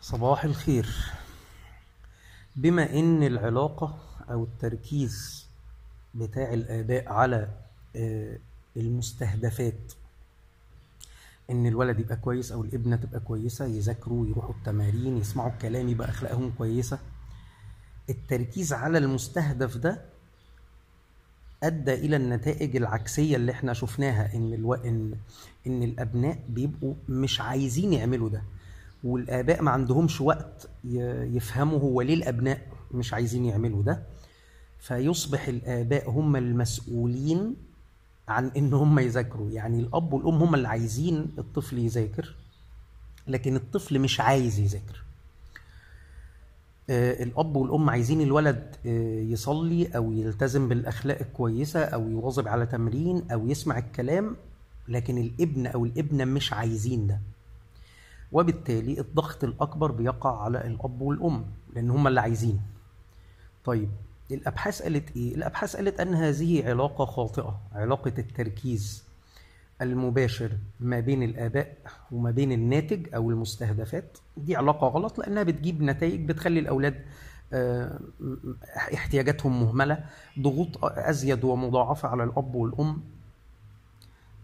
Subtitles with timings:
[0.00, 0.88] صباح الخير.
[2.56, 3.98] بما إن العلاقة
[4.30, 5.46] أو التركيز
[6.14, 7.48] بتاع الآباء على
[7.96, 8.38] آه،
[8.76, 9.92] المستهدفات
[11.50, 16.52] إن الولد يبقى كويس أو الابنة تبقى كويسة يذاكروا يروحوا التمارين يسمعوا الكلام يبقى أخلاقهم
[16.58, 16.98] كويسة
[18.10, 20.02] التركيز على المستهدف ده
[21.62, 24.74] أدى إلى النتائج العكسية اللي إحنا شفناها إن ألو...
[24.74, 25.14] إن
[25.66, 28.42] إن الأبناء بيبقوا مش عايزين يعملوا ده.
[29.04, 30.68] والآباء ما عندهمش وقت
[31.34, 34.02] يفهموا هو ليه الأبناء مش عايزين يعملوا ده؟
[34.80, 37.56] فيصبح الآباء هم المسؤولين
[38.28, 39.50] عن إن هم يذاكروا.
[39.50, 42.34] يعني الأب والأم هم اللي عايزين الطفل يذاكر
[43.26, 45.02] لكن الطفل مش عايز يذاكر.
[46.90, 53.30] آه، الأب والأم عايزين الولد آه، يصلي أو يلتزم بالأخلاق الكويسة أو يواظب على تمرين
[53.30, 54.36] أو يسمع الكلام
[54.88, 57.20] لكن الابن أو الابنة مش عايزين ده.
[58.32, 61.44] وبالتالي الضغط الأكبر بيقع على الأب والأم
[61.74, 62.60] لأن هم اللي عايزين.
[63.64, 63.90] طيب
[64.30, 69.04] الأبحاث قالت إيه؟ الأبحاث قالت أن هذه علاقة خاطئة علاقة التركيز
[69.82, 71.76] المباشر ما بين الآباء
[72.12, 74.18] وما بين الناتج أو المستهدفات.
[74.36, 77.04] دي علاقة غلط لأنها بتجيب نتائج بتخلي الأولاد
[77.52, 78.00] آه،
[78.94, 80.04] احتياجاتهم مهملة
[80.40, 82.88] ضغوط أزيد ومضاعفة على الأب والأم.
[82.90, 83.19] آه،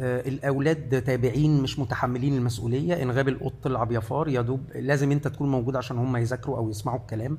[0.00, 3.02] الأولاد تابعين مش متحملين المسؤولية.
[3.02, 6.56] ان غاب القط تلعب يا فار يا دوب لازم أنت تكون موجود عشان هم يذاكروا
[6.56, 7.38] أو يسمعوا الكلام.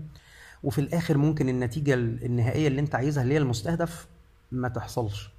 [0.63, 4.07] وفي الآخر ممكن النتيجة النهائية اللي أنت عايزها اللي هي المستهدف
[4.51, 5.29] ما تحصلش.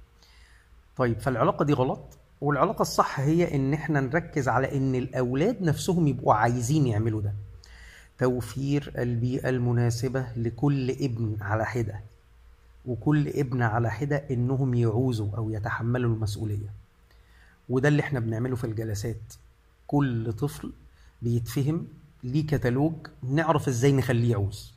[0.97, 2.17] طيب فالعلاقة دي غلط.
[2.41, 7.33] والعلاقة الصح هي إن إحنا نركز على إن الأولاد نفسهم يبقوا عايزين يعملوا ده.
[8.17, 11.99] توفير البيئة المناسبة لكل ابن على حدة.
[12.85, 16.69] وكل ابن على حدة إنهم يعوزوا أو يتحملوا المسؤولية.
[17.69, 19.33] وده اللي إحنا بنعمله في الجلسات.
[19.87, 20.71] كل طفل
[21.21, 21.87] بيتفهم
[22.23, 24.73] ليه كتالوج نعرف إزاي نخليه يعوز.